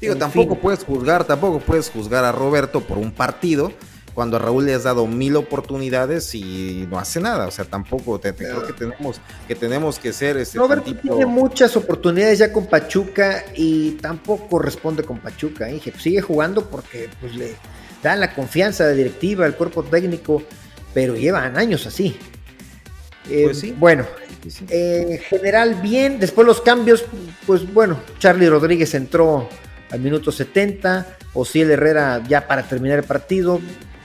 [0.00, 3.72] Digo, tampoco puedes juzgar, tampoco puedes juzgar a Roberto por un partido
[4.18, 7.46] cuando a Raúl le has dado mil oportunidades y no hace nada.
[7.46, 11.76] O sea, tampoco te, creo que tenemos que tenemos que ser este Roberto tiene muchas
[11.76, 15.70] oportunidades ya con Pachuca y tampoco responde con Pachuca.
[15.70, 15.80] ¿eh?
[15.98, 17.54] Sigue jugando porque pues, le
[18.02, 20.42] dan la confianza de directiva, el cuerpo técnico,
[20.92, 22.16] pero llevan años así.
[23.30, 23.72] Eh, pues sí.
[23.78, 24.04] Bueno,
[24.68, 26.18] en general bien.
[26.18, 27.04] Después los cambios,
[27.46, 29.48] pues bueno, Charlie Rodríguez entró
[29.90, 33.60] al minuto 70, Osiel Herrera ya para terminar el partido,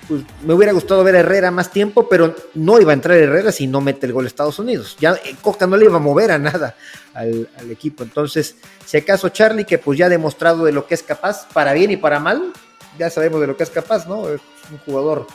[0.07, 3.51] pues me hubiera gustado ver a Herrera más tiempo, pero no iba a entrar Herrera
[3.51, 4.97] si no mete el gol Estados Unidos.
[4.99, 6.75] Ya eh, Coca no le iba a mover a nada
[7.13, 8.03] al, equipo.
[8.03, 11.73] Entonces, si acaso Charlie, que pues ya ha demostrado de lo que es capaz, para
[11.73, 12.51] bien y para mal,
[12.97, 14.29] ya sabemos de lo que es capaz, ¿no?
[14.29, 14.41] Es
[14.71, 15.27] un jugador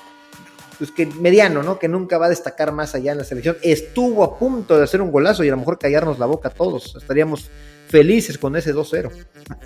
[0.78, 1.78] pues que mediano, ¿no?
[1.78, 3.56] Que nunca va a destacar más allá en la selección.
[3.62, 6.52] Estuvo a punto de hacer un golazo y a lo mejor callarnos la boca a
[6.52, 6.94] todos.
[6.94, 7.50] Estaríamos
[7.88, 9.10] felices con ese 2-0.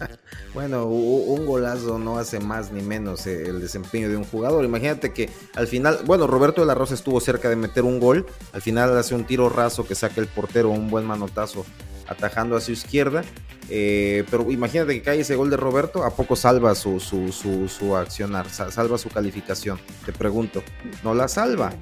[0.54, 4.64] bueno, un golazo no hace más ni menos eh, el desempeño de un jugador.
[4.64, 8.26] Imagínate que al final, bueno, Roberto de la Rosa estuvo cerca de meter un gol.
[8.52, 11.64] Al final hace un tiro raso que saca el portero, un buen manotazo
[12.06, 13.22] atajando a su izquierda.
[13.68, 17.68] Eh, pero imagínate que cae ese gol de Roberto, ¿a poco salva su, su, su,
[17.68, 18.50] su accionar?
[18.50, 19.78] Salva su calificación.
[20.04, 20.62] Te pregunto,
[21.02, 21.72] no la salva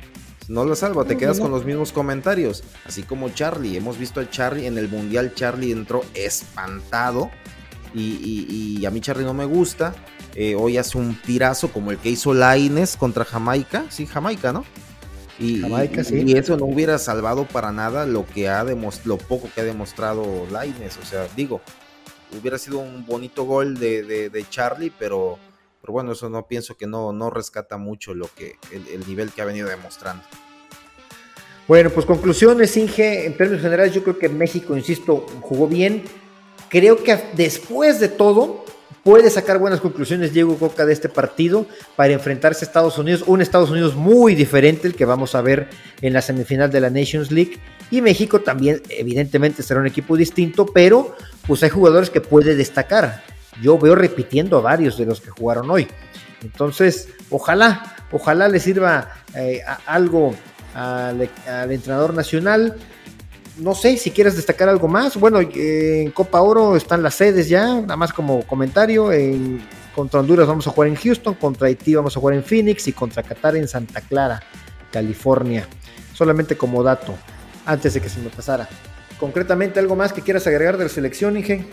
[0.50, 2.64] no lo salvo, te quedas con los mismos comentarios.
[2.84, 7.30] Así como Charlie, hemos visto a Charlie en el Mundial, Charlie entró espantado
[7.94, 9.94] y, a mí Charlie no me gusta.
[10.34, 14.64] Eh, hoy hace un tirazo como el que hizo Laines contra Jamaica, sí, Jamaica, ¿no?
[15.38, 16.22] Y, Jamaica, sí.
[16.26, 20.46] y eso no hubiera salvado para nada lo que ha lo poco que ha demostrado
[20.50, 20.98] Laines.
[20.98, 21.60] O sea, digo,
[22.38, 25.38] hubiera sido un bonito gol de, Charlie, pero,
[25.80, 29.42] pero bueno, eso no pienso que no, no rescata mucho lo que, el nivel que
[29.42, 30.22] ha venido demostrando.
[31.70, 36.02] Bueno, pues conclusiones, Inge, en términos generales yo creo que México, insisto, jugó bien.
[36.68, 38.64] Creo que después de todo
[39.04, 43.40] puede sacar buenas conclusiones Diego Coca de este partido para enfrentarse a Estados Unidos, un
[43.40, 45.68] Estados Unidos muy diferente el que vamos a ver
[46.00, 47.60] en la semifinal de la Nations League
[47.92, 51.14] y México también evidentemente será un equipo distinto, pero
[51.46, 53.22] pues hay jugadores que puede destacar.
[53.60, 55.86] Yo veo repitiendo a varios de los que jugaron hoy.
[56.42, 60.34] Entonces, ojalá, ojalá le sirva eh, algo
[60.74, 61.28] al,
[61.70, 62.76] entrenador nacional.
[63.58, 65.16] No sé si quieres destacar algo más.
[65.16, 69.12] Bueno, en Copa Oro están las sedes ya, nada más como comentario.
[69.12, 69.60] En,
[69.94, 72.92] contra Honduras vamos a jugar en Houston, contra Haití vamos a jugar en Phoenix y
[72.92, 74.42] contra Qatar en Santa Clara,
[74.90, 75.68] California.
[76.14, 77.14] Solamente como dato,
[77.66, 78.68] antes de que se me pasara.
[79.18, 81.66] Concretamente, ¿algo más que quieras agregar de la selección, Inge?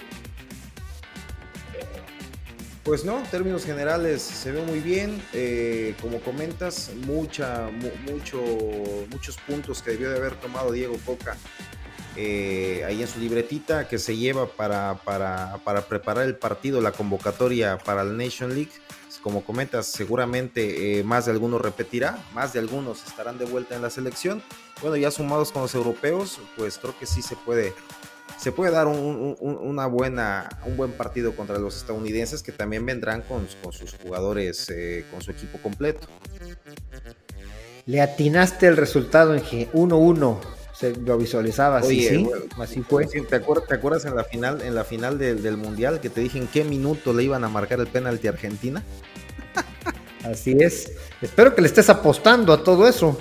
[2.87, 5.21] Pues no, en términos generales se ve muy bien.
[5.33, 7.67] Eh, como comentas, mucha,
[8.09, 8.41] mucho,
[9.11, 11.35] muchos puntos que debió de haber tomado Diego Coca
[12.15, 16.93] eh, ahí en su libretita que se lleva para, para, para, preparar el partido, la
[16.93, 18.71] convocatoria para el Nation League.
[19.21, 23.81] Como comentas, seguramente eh, más de algunos repetirá, más de algunos estarán de vuelta en
[23.81, 24.41] la selección.
[24.81, 27.73] Bueno, ya sumados con los europeos, pues creo que sí se puede,
[28.37, 33.21] se puede dar un, una buena, un buen partido contra los estadounidenses que también vendrán
[33.21, 36.07] con, con sus jugadores, eh, con su equipo completo.
[37.85, 40.39] Le atinaste el resultado en G 1-1
[40.77, 42.29] se lo visualizaba así, ¿sí?
[42.59, 43.07] así fue.
[43.07, 46.63] ¿te, acuerdas, en la final, en la final del, Mundial que te dije en qué
[46.63, 48.83] minuto le iban a marcar el penalti a Argentina?
[50.23, 50.91] Así es.
[51.19, 53.17] Espero que le estés apostando a todo eso.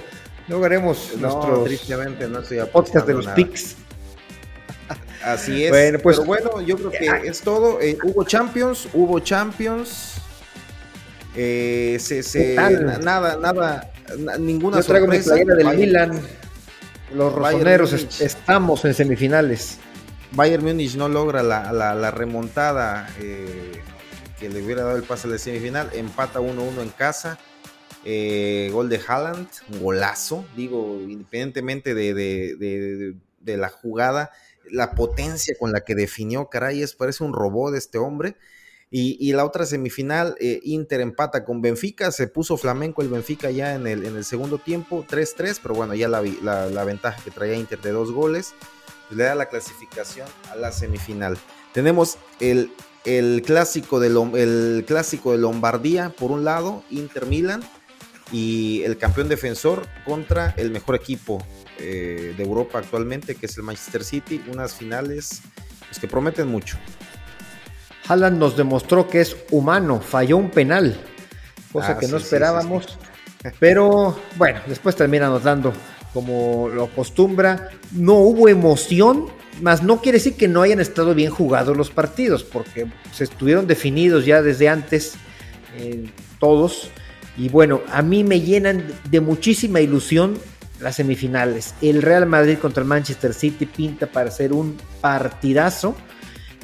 [0.48, 3.76] Luego haremos no, tristemente no estoy podcast de los picks.
[5.22, 5.70] Así es.
[5.70, 7.80] Bueno, pues bueno, yo creo que es todo.
[7.80, 10.14] Eh, hubo Champions, hubo Champions.
[11.34, 13.92] Eh, se, nada, nada,
[14.38, 16.20] ninguna yo traigo mi playera del Milan.
[17.14, 19.78] Los rosoneros estamos en semifinales.
[20.32, 23.80] Bayern Múnich no logra la, remontada eh,
[24.38, 25.90] que le hubiera dado el pase a la semifinal.
[25.92, 27.38] Empata 1-1 en casa.
[28.04, 29.48] Eh, gol de Haaland,
[29.80, 30.44] golazo.
[30.54, 34.30] Digo, independientemente de, la jugada,
[34.70, 38.36] la potencia con la que definió, caray, es, parece un robot de este hombre.
[38.88, 43.74] Y, la otra semifinal, eh, Inter empata con Benfica, se puso flamenco el Benfica ya
[43.74, 47.56] en el, en el segundo tiempo, 3-3, pero bueno, ya la, la, ventaja que traía
[47.56, 48.54] Inter de dos goles,
[49.10, 51.36] le da la clasificación a la semifinal.
[51.74, 52.70] Tenemos el,
[53.04, 54.06] el, clásico de,
[54.40, 57.64] el clásico de Lombardía, por un lado, Inter Milan,
[58.30, 61.44] y el campeón defensor contra el mejor equipo
[61.78, 65.42] eh, de Europa actualmente, que es el Manchester City, unas finales
[65.86, 66.78] pues, que prometen mucho.
[68.08, 70.96] Haaland nos demostró que es humano, falló un penal,
[71.72, 72.98] cosa ah, que no esperábamos.
[73.60, 75.72] pero bueno, después termina dando
[76.12, 77.68] como lo acostumbra.
[77.92, 79.26] No hubo emoción,
[79.60, 83.66] más no quiere decir que no hayan estado bien jugados los partidos, porque se estuvieron
[83.66, 85.16] definidos ya desde antes
[85.76, 86.06] eh,
[86.38, 86.90] todos.
[87.36, 90.38] Y bueno, a mí me llenan de muchísima ilusión
[90.80, 91.74] las semifinales.
[91.80, 95.94] El Real Madrid contra el Manchester City pinta para ser un partidazo.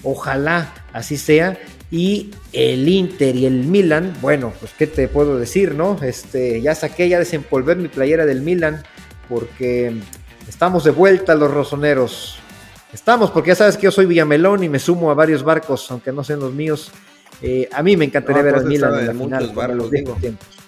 [0.03, 1.59] Ojalá así sea.
[1.91, 5.99] Y el Inter y el Milan, bueno, pues qué te puedo decir, ¿no?
[6.03, 8.83] Este, ya saqué ya desempolver mi playera del Milan
[9.29, 9.95] porque
[10.49, 12.39] estamos de vuelta los rosoneros.
[12.95, 16.13] Estamos, porque ya sabes que yo soy Villamelón y me sumo a varios barcos, aunque
[16.13, 16.91] no sean los míos.
[17.43, 20.62] Eh, a mí me encantaría ver al Milan en la final, barcos, los tiempos.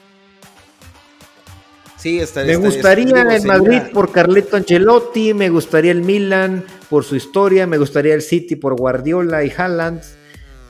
[2.05, 7.67] Sí, me gustaría el Madrid por Carleto Ancelotti, me gustaría el Milan por su historia,
[7.67, 10.03] me gustaría el City por Guardiola y Haaland.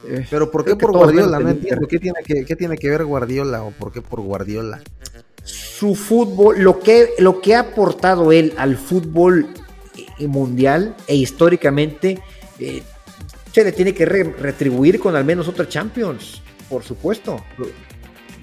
[0.06, 1.40] Eh, Pero ¿por qué por Guardiola?
[1.40, 1.88] No entiendo.
[1.88, 4.80] ¿Qué tiene, que, ¿Qué tiene que ver Guardiola o por qué por Guardiola?
[5.42, 9.48] Su fútbol, lo que, lo que ha aportado él al fútbol
[10.20, 12.22] mundial e históricamente,
[12.60, 12.80] eh,
[13.50, 17.44] se le tiene que retribuir con al menos otra Champions, por supuesto.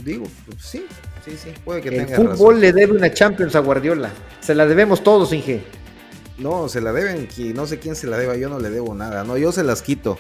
[0.03, 0.85] Digo, pues sí,
[1.23, 4.09] Sí, sí, puede que El fútbol le debe una Champions a Guardiola.
[4.39, 5.61] Se la debemos todos, Inge.
[6.39, 9.23] No, se la deben, no sé quién se la deba, yo no le debo nada,
[9.23, 10.17] no, yo se las quito.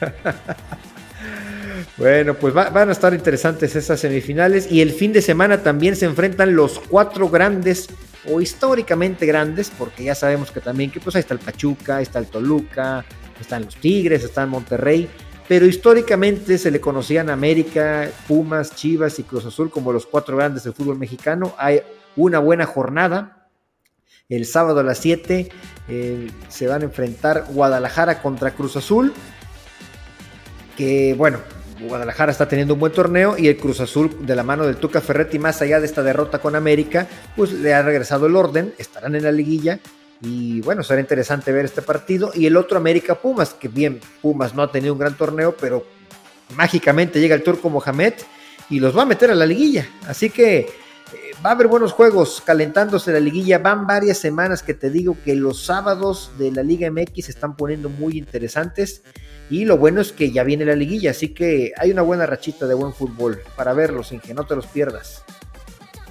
[1.96, 6.04] bueno, pues van a estar interesantes esas semifinales y el fin de semana también se
[6.04, 7.88] enfrentan los cuatro grandes
[8.30, 12.18] o históricamente grandes, porque ya sabemos que también que pues ahí está el Pachuca, está
[12.18, 13.02] el Toluca,
[13.40, 15.08] están los Tigres, está el Monterrey
[15.50, 20.62] pero históricamente se le conocían América, Pumas, Chivas y Cruz Azul como los cuatro grandes
[20.62, 21.56] del fútbol mexicano.
[21.58, 21.80] Hay
[22.14, 23.48] una buena jornada.
[24.28, 25.48] El sábado a las 7
[25.88, 29.12] eh, se van a enfrentar Guadalajara contra Cruz Azul.
[30.76, 31.40] Que bueno,
[31.80, 35.00] Guadalajara está teniendo un buen torneo y el Cruz Azul de la mano del Tuca
[35.00, 39.16] Ferretti, más allá de esta derrota con América, pues le ha regresado el orden, estarán
[39.16, 39.80] en la liguilla
[40.22, 42.30] y bueno, será interesante ver este partido.
[42.34, 45.86] Y el otro América Pumas, que bien, Pumas no ha tenido un gran torneo, pero
[46.54, 48.14] mágicamente llega el turco Mohamed
[48.68, 49.88] y los va a meter a la liguilla.
[50.06, 50.68] Así que eh,
[51.44, 53.58] va a haber buenos juegos calentándose la liguilla.
[53.58, 57.56] Van varias semanas que te digo que los sábados de la Liga MX se están
[57.56, 59.02] poniendo muy interesantes.
[59.48, 62.68] Y lo bueno es que ya viene la liguilla, así que hay una buena rachita
[62.68, 65.24] de buen fútbol para verlos, Inge, no te los pierdas.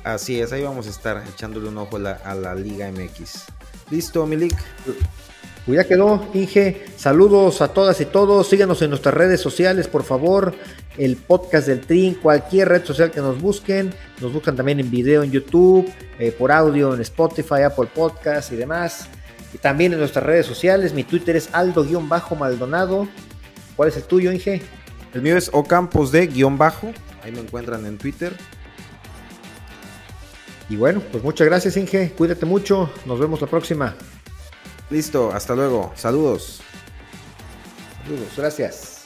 [0.04, 3.46] Así es, ahí vamos a estar echándole un ojo a la Liga MX.
[3.90, 4.56] Listo, Milik.
[5.66, 6.86] Pues ya quedó, Inge.
[6.98, 8.48] Saludos a todas y todos.
[8.48, 10.56] Síganos en nuestras redes sociales, por favor.
[10.98, 13.94] El podcast del Trin, cualquier red social que nos busquen.
[14.20, 15.88] Nos buscan también en video en YouTube,
[16.18, 19.08] eh, por audio en Spotify, Apple Podcast y demás.
[19.54, 20.94] Y también en nuestras redes sociales.
[20.94, 23.08] Mi Twitter es Aldo-Maldonado.
[23.76, 24.62] ¿Cuál es el tuyo, Inge?
[25.14, 26.92] El mío es Ocampos de guion bajo.
[27.24, 28.34] Ahí me encuentran en Twitter.
[30.70, 33.96] Y bueno, pues muchas gracias Inge, cuídate mucho, nos vemos la próxima.
[34.90, 35.92] Listo, hasta luego.
[35.96, 36.62] Saludos.
[38.04, 38.99] Saludos, gracias.